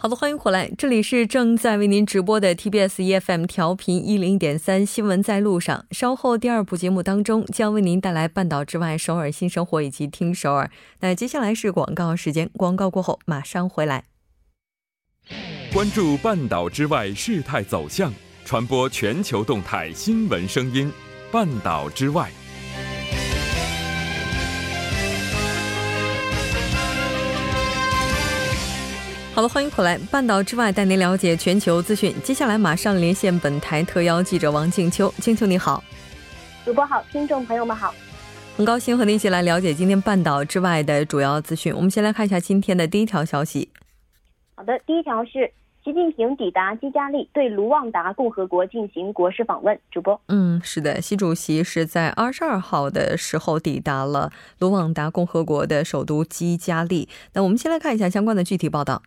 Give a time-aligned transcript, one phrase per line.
[0.00, 5.86] 好的，欢迎回来，这里是正在为您直播的 TBS EFM 调频一零点三新闻在路上。
[5.90, 10.70] 稍后第二部节目当中将为您带来半岛之外首尔新生活以及听首尔。
[11.00, 14.04] 那接下来是广告时间，广告过后马上回来。
[15.72, 20.92] 关注半岛之外事态走向，传播全球动态新闻声音，
[21.32, 22.30] 半岛之外。
[29.38, 32.12] 好了，欢迎回来，半岛之外带您了解全球资讯。
[32.24, 35.80] 接下来马上连线本台特邀记者王静秋，静秋你好，
[36.64, 37.94] 主播好，听众朋友们好，
[38.56, 41.72] 很高兴和您一起来了解今天半岛之外的主要资讯。
[41.72, 43.70] 我们先来看一下今天的第一条消息。
[44.56, 45.48] 好的，第一条是
[45.84, 49.78] 习近平抵达基加利，对卢旺达共和国进行国事访问。
[49.92, 57.08] 主播，嗯，是的，习主席是在二十二号的时候抵达了卢旺达共和国的首都基加利。
[57.34, 59.00] 那我们先来看一下相关的具体报道。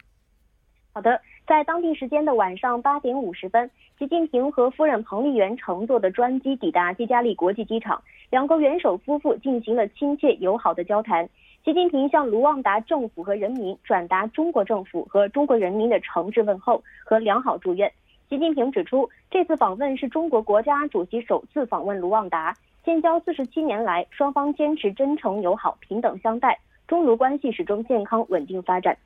[0.94, 11.30] 好的，在当地时间的晚上八点五十分，习近平和夫人彭丽媛乘坐的专机抵达基加利国际机场，两个元首夫妇进行了亲切友好的交谈。
[11.64, 17.90] 习近平向卢旺达政府和人民转达中国政府和中国人民的诚挚问候和良好祝愿。
[18.30, 28.98] 习近平指出，这次访问是中国国家主席首次访问卢旺达，建交四十七年来，双方坚持真诚友好、平等相待，中卢关系始终健康稳定发展。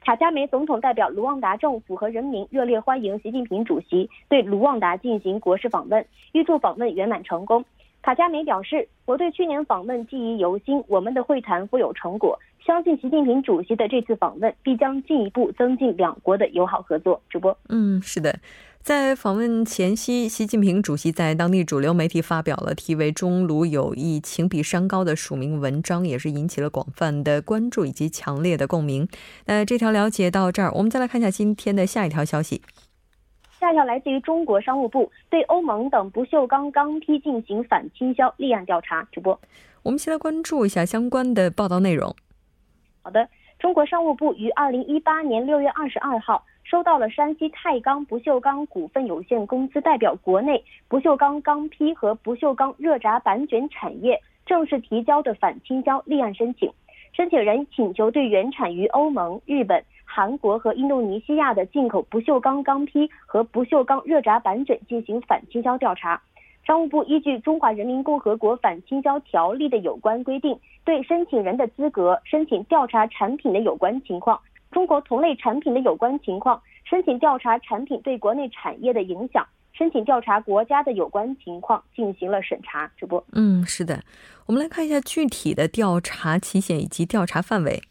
[0.00, 7.62] 卡加梅总统代表卢旺达政府和人民热烈欢迎习近平主席对卢旺达进行国事访问，预祝访问圆满成功。
[8.02, 18.34] 卡加梅表示：“我对去年访问记忆犹新，我们的会谈富有成果，相信习近平主席的这次访问必将进一步增进两国的友好合作。”主播，嗯，是的。
[18.82, 29.06] 在访问前夕，习近平主席在当地主流媒体发表了题为“中卢友谊情比山高”的署名文章，也是引起了广泛的关注以及强烈的共鸣。
[29.44, 32.62] 那这条了解到这儿，我们再来看一下今天的下一条消息。
[33.60, 39.06] 下一条来自于中国商务部对欧盟等不锈钢钢坯进行反倾销立案调查。
[39.12, 39.38] 主播，
[39.82, 42.16] 我们先来关注一下相关的报道内容。
[43.02, 46.42] 好的，中国商务部于二零一八年六月二十二号。
[46.70, 54.16] 收到了山西太钢不锈钢股份有限公司代表国内不锈钢钢坯和不锈钢热轧板卷产业
[54.46, 56.70] 正式提交的反倾销立案申请。
[57.12, 66.22] 申请人请求对原产于欧盟、日本、韩国和印度尼西亚的进口不锈钢钢坯和不锈钢热轧板卷进行反倾销调查。
[66.64, 74.40] 商务部依据《中华人民共和国反倾销条例》的有关规定，对申请人的资格、申请调查产品的有关情况。
[74.70, 82.88] 中国同类产品的有关情况，申请调查产品对国内产业的影响，申请调查国家的有关情况进行了审查。
[82.96, 84.02] 直播，嗯，是的，
[84.46, 87.82] 我们来看一下具体的调查期限以及调查范围。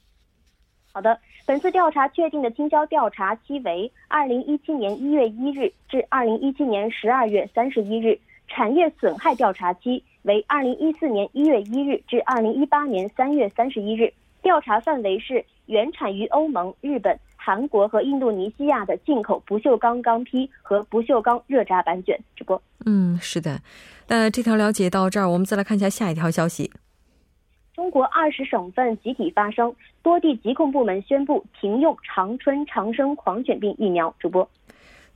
[0.93, 8.17] 好的，本次调查确定的倾销调查期为二零一七年一月一日至二零一七年十二月三十一日，
[8.47, 15.43] 产业损害调查期为二零一四年一月一日至二零一八年三月三十一日，调查范围是。
[15.69, 22.19] 原产于欧盟、日本、韩国和印度尼西亚的进口不锈钢钢坯和不锈钢热轧板卷。
[22.35, 23.61] 直播，嗯，是的。
[24.07, 26.71] 那这条了解到这儿，我们再来看一下下一条消息。
[27.75, 34.13] 中国二十省份集体发生，多地疾控部门宣布停用长春长生狂犬病疫苗。
[34.19, 34.49] 主播，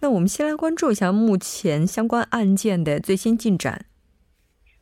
[0.01, 3.85] 那我们先来关注一下目前相关案件的最新进展。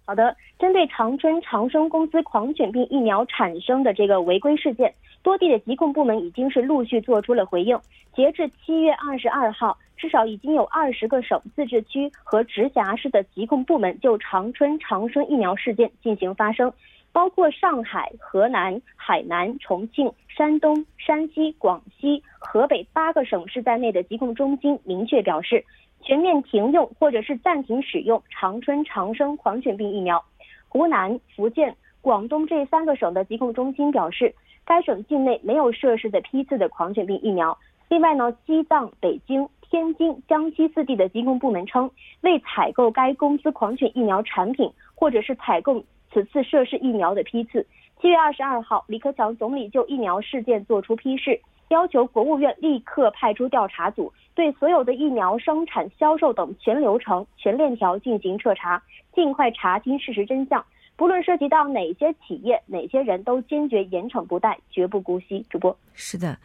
[0.05, 4.93] 好的，针对长春长生公司狂犬病疫苗产生的这个违规事件。
[5.23, 7.79] 多地的疾控部门已经是陆续做出了回应。
[8.15, 16.73] 截至七月二十二号，至少已经有二十个省、自治区和直辖市的疾控部门就长春长生疫苗事件进行发声，
[17.11, 25.63] 包括上海、河南、海南、重庆、山东、山西、广西、河北八个省市在内的疾控中心明确表示，
[26.01, 30.21] 全面停用或者是暂停使用长春长生狂犬病疫苗。
[30.67, 34.33] 湖南、福建、广东这三个省的疾控中心表示。
[34.65, 37.57] 该省境内没有涉事的批次的狂犬病疫苗。
[37.89, 41.91] 另外呢，西藏、北京、天津、江西四地的疾控部门称，
[42.21, 47.65] 未采购该公司狂犬疫苗产品，或者是采购此次涉事疫苗的批次。
[47.99, 58.81] 七月二十二号，李克强总理就疫苗事件作出批示，要求国务院立刻派出调查组，对所有的疫苗生产、销售等全流程、全链条进行彻查，
[59.13, 60.65] 尽快查清事实真相。
[61.01, 65.43] 不论涉及到哪些企业、哪些人都坚决严惩不贷，绝不姑息。
[65.49, 66.37] 主播是的，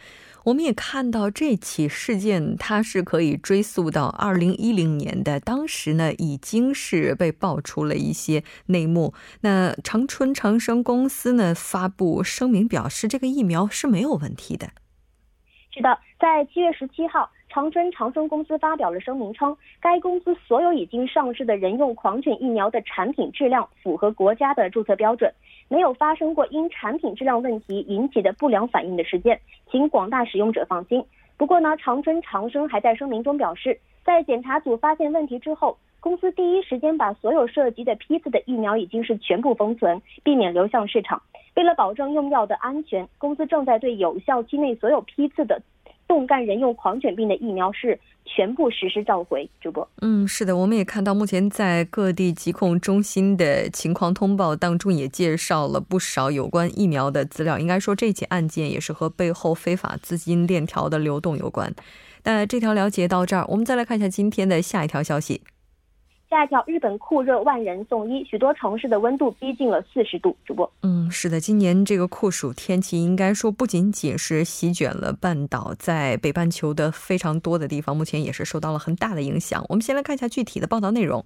[0.44, 9.12] 我们也看到这起事件，它是可以追溯到二零一零年的，当时呢已经是被爆出了一些内幕。
[9.42, 14.68] 那长春长生公司呢发布声明表示，这个疫苗是没有问题的。
[15.70, 17.30] 是的，在七月十七号。
[17.56, 25.32] 长春长生公司发表了声明称，该公司所有已经上市的人用狂犬疫苗的产品质量符合国家的注册标准，
[25.70, 31.02] 没有发生过因产品质量问题引起的不良反应的事件，请广大使用者放心。
[31.38, 41.22] 不过呢，长春长生还在声明中表示，在检查组发现问题之后，公司第一时间把所有涉及的批次的疫苗已经是全部封存，避免流向市场。
[41.54, 45.58] 为了保证用药的安全，公司正在对有效期内所有批次的。
[46.08, 49.48] 冻干人用狂犬病的疫苗是全部实施召回。
[49.60, 57.58] 主播，嗯，是的，我们也看到目前在各地疾控中心的情况通报当中，也介绍了不少有关疫苗的资料。
[57.58, 61.74] 应该说，这起案件也是和背后非法资金链条的流动有关。
[62.24, 65.42] 那这条了解到这儿，我们再来看一下今天的下一条消息。
[66.28, 70.36] 下一条，日本酷热，万人送医，许多城市的温度逼近了四十度。
[70.44, 79.64] 主播，嗯，是的，今年这个酷暑天气，应该说不仅仅是席卷了半岛，在北半球的非常多的地方，目前也是受到了很大的影响。
[79.68, 81.24] 我们先来看一下具体的报道内容。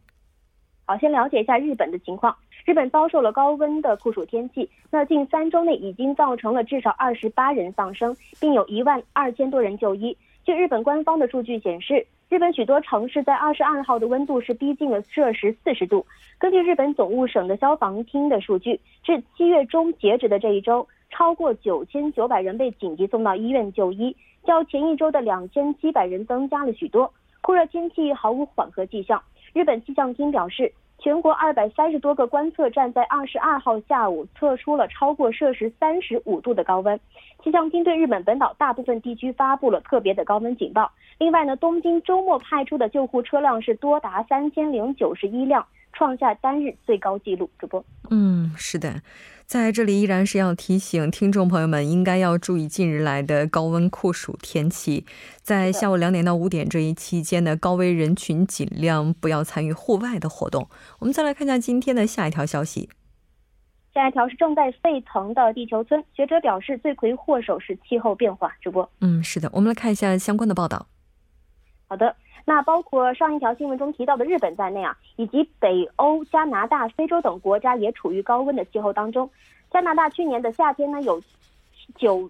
[0.85, 2.37] 好，先了解一下日本的情况。
[2.67, 10.15] 日本遭受了高温的酷暑天气，那近三周内已经造成了至少二十八人丧生，并有一万二千多人就医。
[10.45, 12.07] 据日本官方的数据显示。
[12.31, 16.07] 日本许多城市在二十二号的温度是逼近了摄氏四十度。
[16.39, 27.13] 根据日本总务省的消防厅的数据，至七月中截止的这一周，超过九千九百人被紧急送到医院就医，较前一周的两千七百人增加了许多。
[27.41, 29.21] 酷热天气毫无缓和迹象。
[29.53, 30.73] 日本气象厅表示。
[31.03, 37.01] 全国二百三十多个观测站在二十二号下午测出了超过摄氏三十五度的高温。
[37.43, 40.93] 气象厅对日本本岛大部分地区发布了特别的高温警报。
[41.19, 47.51] 另外呢，东京周末派出的救护车辆是多达三千零九十一辆，创下单日最高纪录。
[47.59, 49.03] 主播，嗯，是的。
[49.47, 55.05] 在这里依然是要提醒听众朋友们，应该要注意近日来的高温酷暑天气。
[55.43, 60.69] 在下午两点到五点这一期间呢，高危人群尽量不要参与户外的活动。
[61.01, 62.89] 我们再来看一下今天的下一条消息。
[63.93, 68.53] 下一条是正在沸腾的地球村，学者表示罪魁祸首是气候变化。
[68.63, 70.87] 主播，嗯，是的，我们来看一下相关的报道。
[71.89, 72.15] 好的。
[72.51, 79.31] 那包括上一条新闻中提到的日本在内啊，以及北欧、加拿大、非洲等国家也处于高温的气候当中。
[79.71, 81.23] 加拿大去年的夏天呢，有
[81.95, 82.29] 九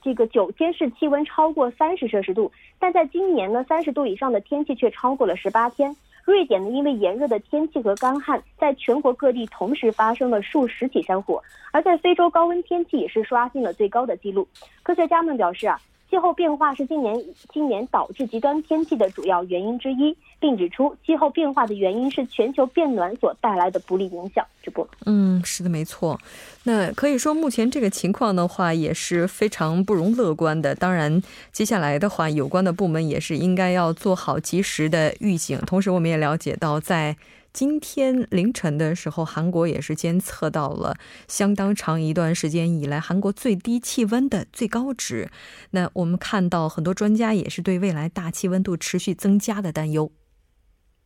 [0.00, 5.94] 这个九天是气温超过三十摄氏度，但在今年呢，三十度以上的天气却超过了十八天。
[6.24, 11.42] 瑞典呢，因为炎热的天气和干旱，在全国各地同时发生了数十起山火。
[11.72, 14.48] 而在非洲，高温天气也是刷新了最高的记录。
[14.82, 15.78] 科学家们表示啊。
[16.10, 17.14] 气候变化是今年
[17.52, 24.44] 今年导致极端天气的主要原因之一，并指出气候变化的原因是全球变暖所带来的不利影响。
[24.62, 26.18] 直播，嗯，是的，没错。
[26.64, 30.74] 那可以说，目前这个情况的话，也是非常不容乐观的。
[30.74, 31.22] 当然，
[31.52, 35.58] 接下来的话，有关的部门也是应该要做好及时的预警。
[35.66, 37.16] 同时，我们也了解到，在
[37.52, 45.28] 今天凌晨的时候，韩国也是监测到了相当长一段时间以来韩国最低气温的最高值。
[45.70, 50.12] 那我们看到很多专家也是对未来大气温度持续增加的担忧。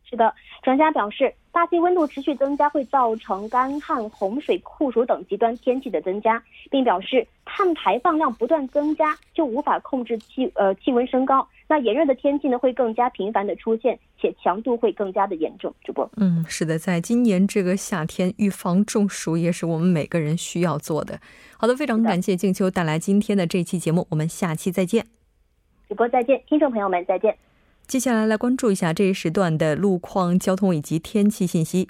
[0.03, 0.31] 是的，
[0.61, 11.47] 专家表示，大气温度持续增加会造成干旱、洪水、酷暑等极端天气的增加，并表示碳排放量不断增加就无法控制气呃气温升高。
[11.73, 15.73] 那炎热的天气呢会更加频繁的出现，且强度会更加的严重。
[15.83, 21.19] 主播，嗯，是的，在今年这个夏天，预防中暑也是我们每个人需要做的。
[21.57, 25.07] 好的，非常感谢静秋带来今天的这期节目，我们下期再见。
[25.89, 27.35] 主播再见，听众朋友们再见。
[27.87, 31.89] 接下来来关注一下这一时段的路况、交通以及天气信息。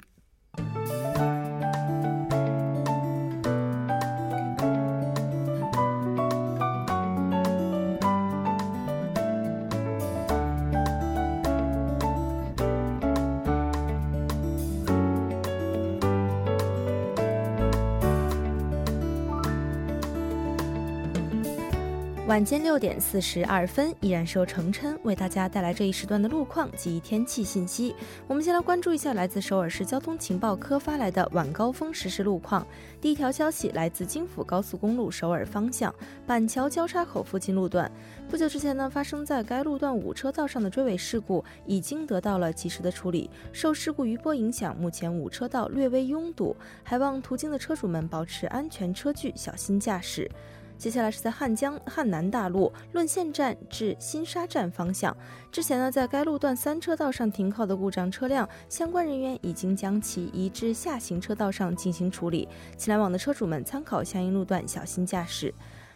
[22.34, 27.94] 晚间六点四十二分，依然是由程琛为大家带来这一时段的路况及天气信息。
[28.26, 32.66] 我们先来关注一下来自首尔市交通情报科发来的晚高峰实时路况。
[33.00, 35.94] 第一条消息来自京釜高速公路首尔方向
[36.26, 37.88] 板桥交叉口附近路段，
[38.28, 43.30] 不久之前呢，发生在该路段五车道上的追尾事故已经得到了及时的处理。
[43.52, 50.28] 受事故余波影响，目前五车道略微拥堵，还望途经的车主们保持安全车距，小心驾驶。
[50.76, 55.16] 接下来是在汉江汉南大路论线站至新沙站方向，
[55.50, 65.54] 之前呢，在该路段三车道上停靠的故障车辆，相关人员已经将其移至下行车道上进行处理，请来往的车主们参考相应路段，小心驾驶。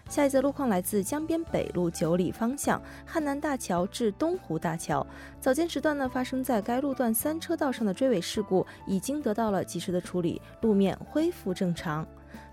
[0.08, 5.06] 下一则路况来自江边北路九里方向汉南大桥至东湖大桥，
[5.38, 12.08] 早间时段呢，发生在该路段三车道上的追尾事故已经得到了及时的处理，路面恢复正常。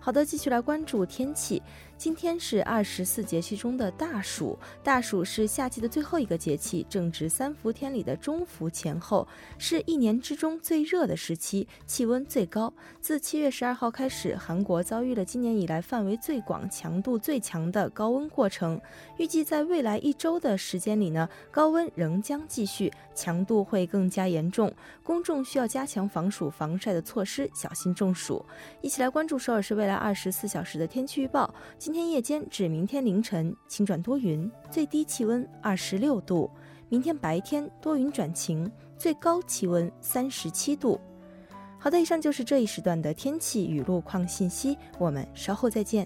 [0.05, 1.59] 好的，继续来关注天气。
[1.97, 12.71] 今天是二十四节气中的大暑，大暑是夏季的最后一个节气，正值三伏天里的中伏前后，是一年之中最热的时期，气温最高。
[13.01, 18.79] 自七月十二号开始，韩国遭遇了今年以来范围最广、强度最强的高温过程。
[19.17, 24.71] 预计在未来一周的时间里呢，高温仍将继续，强度会更加严重，
[25.01, 28.45] 公众需要加强防暑防晒的措施，小心中暑。
[28.81, 31.53] 一起来关注首尔市未来二十四小时的天气预报。
[31.77, 36.49] 今天夜间至明天凌晨晴转多云，最低气温二十六度；
[36.89, 40.99] 明天白天多云转晴，最高气温三十七度。
[41.77, 46.05] 好的，以上就是这一时段的天气与路况信息，我们稍后再见。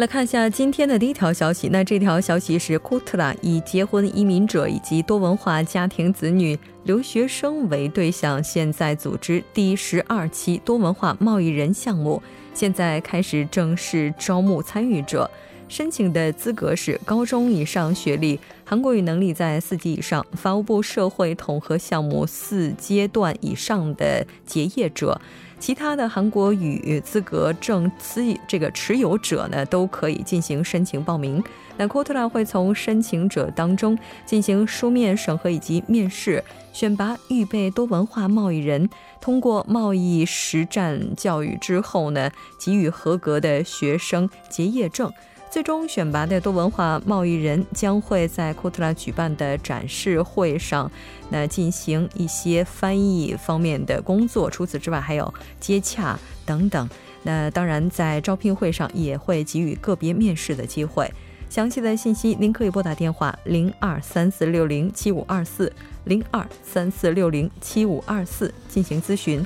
[0.00, 1.68] 来看一下今天的第一条消息。
[1.68, 12.22] 那这条消息是库特拉以结婚移民者以及多文化家庭子女留学生为对象，现在组织第十二期多文化贸易人项目，
[12.54, 15.30] 现在开始正式招募参与者。
[15.68, 25.20] 申请的资格是高中以上学历，韩国语能力在四级以上，法务部社会统合项目四阶段以上的结业者。
[25.60, 31.40] 其他的韩国语资格证持这个持有者呢，都可以进行申请报名。
[31.76, 38.88] 那 q u o t a 会从申请者当中进行书面审核以及面试，选拔预备多文化贸易人，
[39.20, 45.12] 通过贸易实战教育之后呢，给予合格的学生结业证。
[45.50, 50.90] 最终选拔的多文化贸易人将会在库特拉举办的展示会上，
[51.28, 54.48] 那进行一些翻译方面的工作。
[54.48, 56.16] 除此之外，还有接洽
[56.46, 56.88] 等等。
[57.24, 61.10] 那当然，在招聘会上也会给予个别面试的机会。
[61.48, 65.70] 详细的信息，您可以拨打电话零二三四六零七五二四
[66.04, 69.44] 零二三四六零七五二四进行咨询。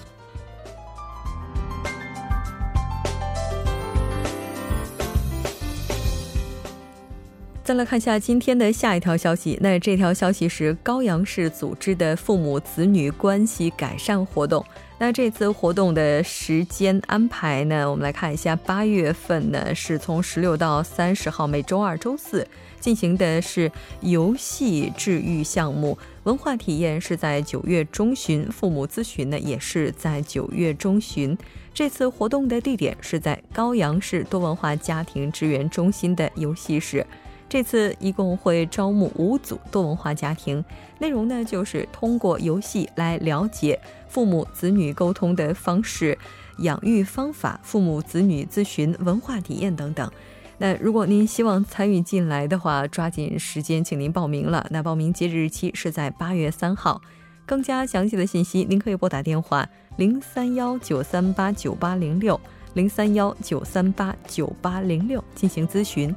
[7.64, 9.58] 再来看一下今天的下一条消息。
[9.62, 14.62] 那这条消息是高阳市组织的父母子女关系改善活动。
[14.98, 17.90] 那这次活动的时间安排呢？
[17.90, 22.46] 我们来看一下，八月份呢是从十六到三十号，每周二、周四
[22.80, 25.96] 进行的是游戏治愈项目。
[26.24, 31.36] 文化体验是在九月中旬，父母咨询呢也是在九月中旬。
[31.72, 37.04] 这次活动的地点是在高阳市多文化家庭支援中心的游戏室。
[37.54, 40.64] 这次一共会招募五组多文化家庭，
[40.98, 46.18] 内容呢就是通过游戏来了解父母子女沟通的方式、
[46.58, 50.10] 养育方法、父母子女咨询、文化体验等等。
[50.58, 54.66] 那如果您希望参与进来的话，抓紧时间，请您报名了。
[54.70, 57.00] 那报名截止日期是在八月三号。
[57.46, 62.40] 更加详细的信息，您可以拨打电话零三幺九三八九八零六
[62.72, 66.12] 零三幺九三八九八零六进行咨询。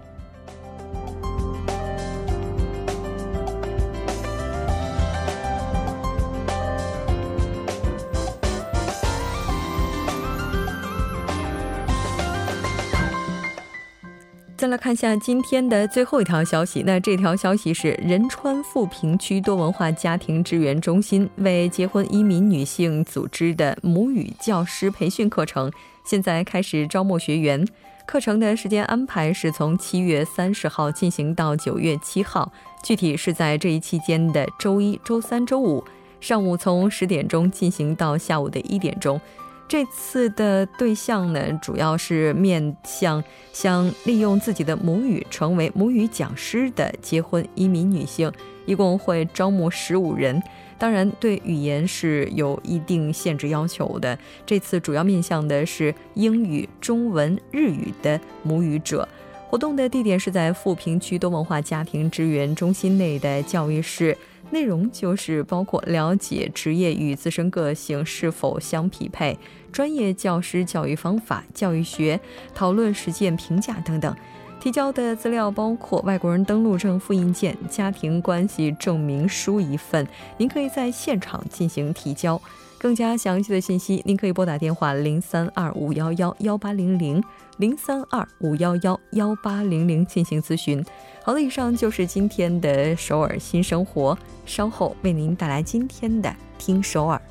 [14.69, 16.83] 来看一下今天的最后一条消息。
[16.85, 25.71] 那这条消息是仁川富平区多文化家庭支援中心为结婚移民女性组织的母语教师培训课程，
[26.05, 27.65] 现在开始招募学员。
[28.05, 35.83] 课程的时间安排是从七月三十号进行到九月七号，具体是在这一期间的周一、周三、周五
[36.21, 39.19] 上午从十点钟进行到下午的一点钟。
[39.67, 43.21] 这次的对象呢，主要是面向
[43.51, 48.31] 想利用自己的母语成为母语讲师的结婚移民女性，
[48.65, 50.41] 一共会招募十五人。
[50.79, 54.17] 当然，对语言是有一定限制要求的。
[54.45, 59.07] 这次主要面向的是英语、中文、日语的母语者。
[59.49, 64.15] 活动的地点是在富平区多文化家庭支援中心内的教育室。
[64.49, 69.37] 内容就是包括了解职业与自身个性是否相匹配、
[69.71, 72.19] 专业教师教育方法、教育学
[72.55, 74.15] 讨论、实践评价等等。
[74.59, 80.05] 提交的资料包括外国人登录证复印件、家庭关系证明书一份。
[80.37, 82.41] 您可以在现场进行提交。
[82.79, 87.23] 更加详细的信息，您可以拨打电话零三二五幺幺幺八零零
[87.57, 90.83] 零三二五幺幺幺八零零进行咨询。
[91.23, 97.21] 好了，以上就是今天的首尔新生活，稍后为您带来今天的听首尔。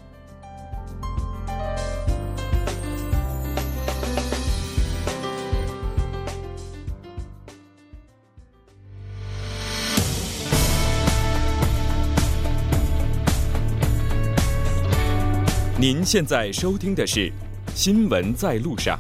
[15.89, 17.21] 您现在收听的是
[17.73, 18.99] 《新闻在路上》。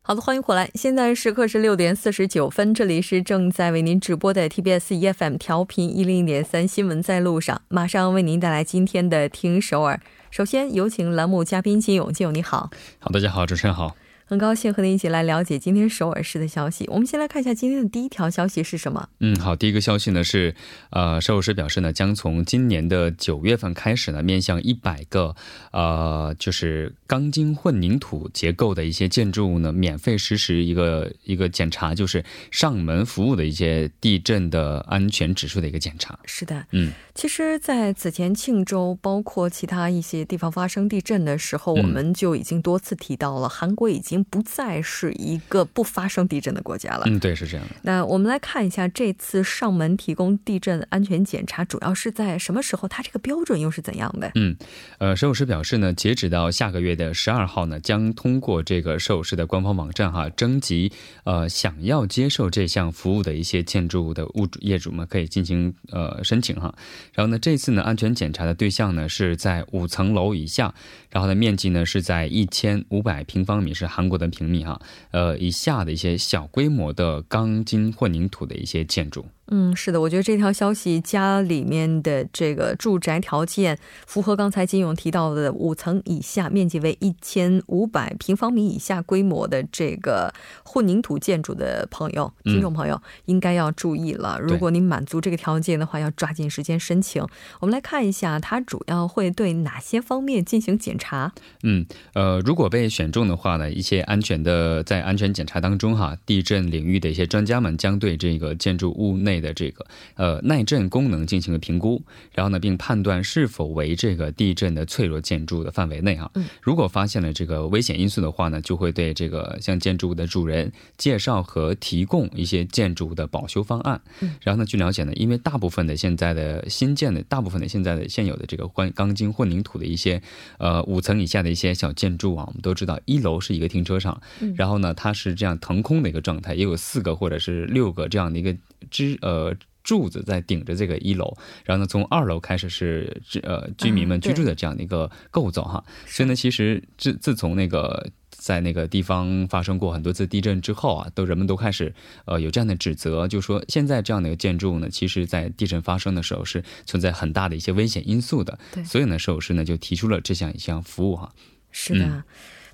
[0.00, 0.70] 好的，欢迎回来。
[0.76, 10.00] 现在时刻是六点四十九分，这里是正在为您直播的 TBS EFM 调频一零点三《新闻在路上》，马上为您带来今天的听首尔。
[10.30, 12.70] 首先有请栏目嘉宾金勇，金勇你好。
[13.00, 13.96] 好，大家好，主持人好。
[14.28, 16.84] 很高兴和您一起来了解今天首尔市的消息。
[16.88, 19.08] 我们先来看一下今天的第一条消息是什么？
[19.20, 20.52] 嗯，好，第一个消息呢是，
[20.90, 25.36] 呃，首尔市表示呢，将从今年的九月份开始呢，面向一百个，
[25.70, 36.18] 呃，就是钢筋混凝土结构的一些建筑物呢，免费实施一个一个检查，就是上门服务的一些地震的安全指数的一个检查。
[36.24, 44.15] 是的，嗯，其实，在此前庆州，包括其他一些地方发生地震的时候，我们就已经多次提到了，韩国已经。
[44.24, 47.04] 不再是一个不发生地震的国家了。
[47.06, 47.74] 嗯，对，是这样的。
[47.82, 52.86] 那我们来看一下这次上门提供地震安全检查，主要是在什么时候？
[52.88, 54.30] 它这个标准又是怎样的？
[54.34, 54.56] 嗯，
[54.98, 60.92] 呃，首尔市表示呢，截止到下个月的十二号呢，将通过这个首尔市的官方网站哈，征集
[61.24, 66.74] 呃想要接受这项服务的一些建筑物的物主业主们可以进行呃申请哈。
[67.12, 70.72] 然后呢，这次呢安全检查的对象呢是在五层楼以下，
[71.16, 74.06] 然后呢面积呢是在一千五百平方米，是韩。
[74.06, 79.26] 韩国的平米哈，呃，以下的一些小规模的钢筋混凝土的一些建筑。
[79.48, 94.40] 嗯，是的，我觉得这条消息家里面的这个住宅条件符合刚才金勇提到的五层以下，面积为一千五百平方米以下规模的这个混凝土建筑的朋友，听众朋友应该要注意了。
[94.40, 97.24] 如果您满足这个条件的话，要抓紧时间申请。
[97.60, 101.32] 我们来看一下，它主要会对哪些方面进行检查？
[101.62, 109.35] 嗯，呃，如果被选中的话呢，一些安全的在安全检查当中哈，地震领域的一些专家们将对这个建筑物内。
[109.40, 116.30] 的这个呃耐震功能进行了评估，然后呢，并判断是否为这个地震的脆弱建筑的范围内啊。
[116.60, 124.00] 如果发现了这个危险因素的话呢，就会对这个向建筑物的主人介绍和提供一些建筑的保修方案。
[124.40, 130.20] 然后呢，据了解呢，因为大部分的现在的新建的大部分的现在的现有的这个钢钢筋混凝土的一些
[130.58, 134.20] 呃五层以下的一些小建筑啊，我们都知道一楼是一个停车场，
[134.56, 138.56] 然后呢，它是这样腾空的一个状态，也有四个或者是六个这样的一个
[138.90, 139.18] 支。
[139.22, 141.32] 呃，柱子在顶着这个一楼，
[141.64, 145.84] 然后呢，从二楼开始是呃居民们居住的这样的一个构造哈。
[146.06, 151.94] 所以呢，其实自自从那个在那个地方发生过很多次地震之后啊，都人们都开始
[152.24, 158.58] 呃有这样的指责，就说现在这样的一个建筑呢，其实在地震发生的时候是存在很大的一些危险因素的。
[158.72, 161.32] 对，所以呢，首师呢就提出了这项一项服务哈。
[161.70, 162.24] 是的。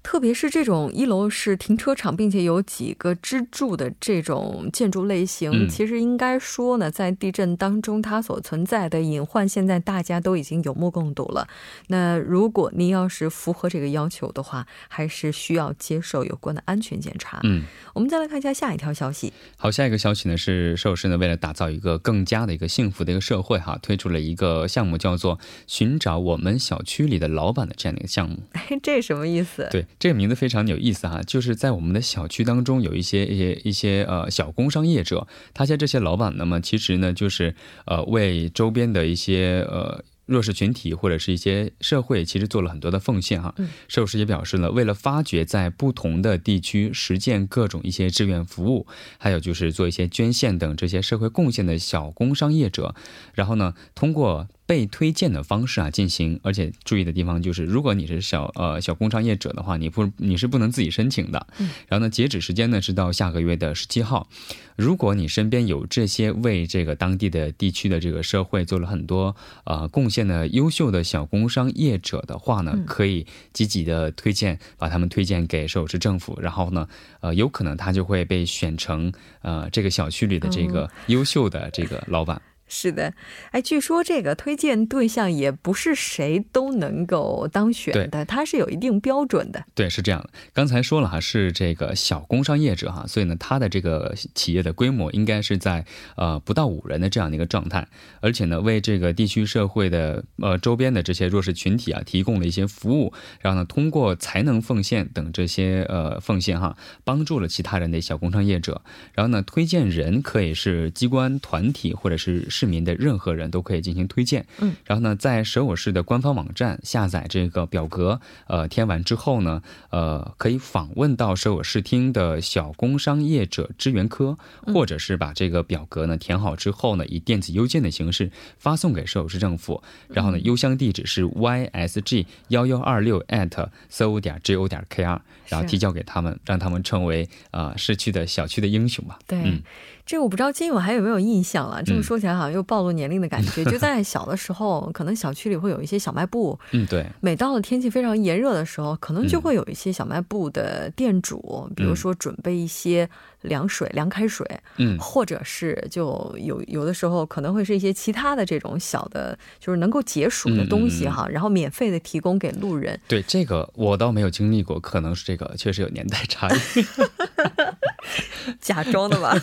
[0.03, 11.47] 特别是这种一楼是停车场，并且有几个支柱的这种建筑类型，其实应该说呢，在地震当中它所存在的隐患，现在大家都已经有目共睹了。
[11.87, 17.41] 那如果您要是符合这个要求的话，还是需要接受有关的安全检查。
[17.45, 17.63] 嗯，
[17.95, 19.33] 我们再来看一下下一条消息。
[19.57, 28.39] 好，下一个消息呢是寿司呢为了打造一个更加的一个幸福的一个社会哈，推出了一个项目，叫做寻找我们小区里的老板的这样的一个项目。
[28.83, 29.69] 这什么意思？
[29.71, 29.87] 对。
[29.99, 37.55] 这个名字非常有意思哈，就是在我们的小区当中有一些一些一些呃小工商业者，他家这些老板，那么其实呢就是
[37.87, 40.05] 呃为周边的一些呃。
[40.25, 43.53] 弱势群体或者是一些社会，其实做了很多的奉献哈。
[43.89, 48.87] 社会师也表示呢，为了发掘在不同的地区实践各种一些志愿服务，
[49.19, 52.95] 还有就是做一些捐献等这些社会贡献的小工商业者，
[53.35, 54.49] 然后呢，通过。
[54.67, 61.47] 被推荐的方式啊进行，而且注意的地方就是，如果你是小呃小工商业者的话，你不你是不能自己申请的。
[61.59, 61.71] 嗯。
[61.89, 64.29] 然后呢，截止时间呢是到下个月的十七号。
[64.77, 76.89] 如果你身边有这些为这个当地的地区的这个社会做了很多呃贡献的优秀的小工商业者的话呢，可以积极的推荐，把他们推荐给首尔市政府，然后呢，
[77.21, 82.41] 呃，有可能他就会被选成呃这个小区里的这个优秀的这个老板。
[82.75, 83.13] 是的，
[83.51, 89.63] 哎，据说这个推荐对象也不是谁都能够当选的，它是有一定标准的。
[89.75, 90.31] 对，是这样的。
[90.55, 95.85] 刚才说了哈，是这个小工商业者哈，所以呢，他的这个企业的规模应该是在
[96.17, 97.87] 呃不到五人的这样的一个状态，
[98.23, 108.81] 而且呢，为这个地区社会的呃周边的这些弱势群体啊提供了一些服务，然后呢，通过才能奉献等这些呃奉献哈，帮助了其他人的小工商业者。
[109.13, 112.49] 然后呢，推荐人可以是机关、团体或者是。
[112.63, 124.39] 市民的任何人都可以进行推荐，嗯，然后呢，在首尔市的官方网站下载这个表格，呃，填完之后呢，呃，可以访问到首尔市厅的小工商业者支援科，
[124.73, 139.19] 或者是把这个表格呢填好之后呢，以电子邮件的形式发送给首尔市政府，然后呢，邮箱地址是 ysg 幺幺二六 at so 点 go 点 kr，然后提交给他们，让他们成为啊市区的小区的英雄吧。
[139.27, 139.61] 对，嗯。
[140.05, 141.83] 这个我不知道金勇还有没有印象了。
[141.83, 143.65] 这么说起来好像又暴露年龄的感觉。
[143.71, 146.59] 就在小的时候，可能小区里会有一些小卖部。
[146.73, 147.07] 嗯，对。
[147.21, 153.09] 每到了天气非常炎热的时候，可能就会有一些小卖部的店主，比如说准备一些
[153.43, 154.47] 凉水、凉开水。
[154.77, 154.99] 嗯。
[154.99, 162.99] 或者是就有有的时候可能会是一些其他的这种小的，就是能够解暑的东西哈，然后免费的提供给路人。
[163.07, 166.53] 对这个我倒没有经历过，可能是这个确实有年代差异。
[168.61, 169.35] 假装的吧。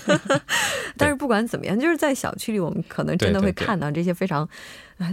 [0.98, 4.48] 但是不管怎么样，就是在小区里，我们可能真的会看到这些非常。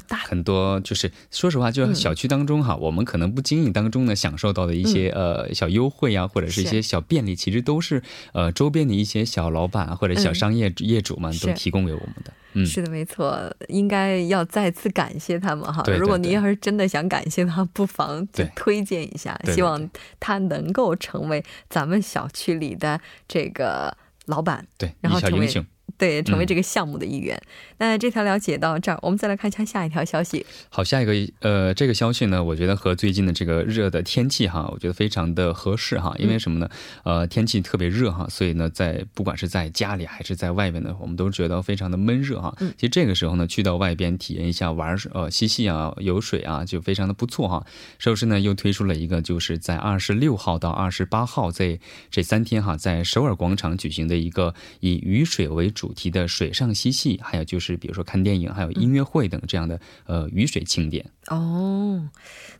[0.06, 0.16] 大。
[0.18, 12.32] 很多就是说实话，就是小区当中哈，我们可能不经意当中呢享受到的一些呃小优惠啊，或者是一些小便利，其实都是呃周边的一些小老板或者小商业业主们都提供给我们的。
[12.54, 15.82] 嗯，是的，没错，应该要再次感谢他们哈。
[15.98, 23.94] 如果您要是真的想感谢他，不妨就推荐一下，希望他能够成为咱们小区里的这个
[24.24, 25.46] 老板，对，然后成为。
[25.98, 27.40] 对，成为这个项目的一员。
[27.78, 30.44] 那这条了解到这儿，我们再来看一下下一条消息。
[30.68, 36.14] 好，下一个呃，这个消息呢，我觉得和最近的这个热的天气哈，我觉得非常的合适哈。
[36.18, 36.68] 因为什么呢？
[37.04, 42.54] 呃，天气特别热哈，所以呢，在不管是在家里还是在外边呢，我们都觉得非常的闷热哈。
[42.76, 47.66] 其实这个时候呢，去到外边体验一下玩呃嬉戏啊、游水啊，就非常的不错哈。
[47.98, 51.80] 首尔呢又推出了一个，就是在二十六号到二十八号这
[52.10, 55.85] 这三天哈，在首尔广场举行的一个以雨水为主。
[55.86, 62.08] 主题的水上嬉戏，还有就是比如说看电影，还有音乐会等这样的呃雨水庆典哦。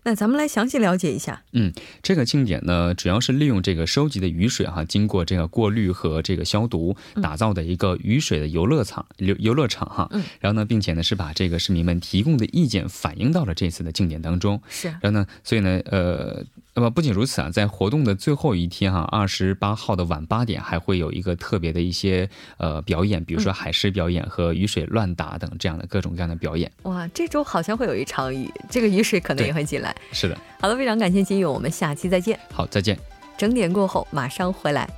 [0.05, 1.43] 那咱们来详细了解一下。
[1.51, 1.73] 嗯，
[2.05, 10.09] 这个庆典呢，主要是利用这个收集的雨水哈，经过这个过滤和这个消毒，打造的一个雨水的游乐场游游乐场哈。
[10.13, 10.23] 嗯。
[10.39, 14.63] 然后呢，并且呢是把这个市民们提供的意见反映到了这次的庆典当中。
[14.69, 14.87] 是。
[14.87, 16.45] 然后呢，所以呢，呃。
[16.79, 26.71] 那么不仅如此啊，在活动的最后一天哈，二十八号的晚八点还会有一个特别的一些呃表演，比如说海狮表演和雨水乱打等这样的各种各样的表演。
[26.83, 29.95] 哇，这周好像会有一场雨，这个雨水可能也会进来。
[30.13, 30.39] 是的。
[30.61, 32.39] 好的，非常感谢金勇，我们下期再见。
[32.53, 32.97] 好，再见。
[33.37, 34.89] 整点过后马上回来。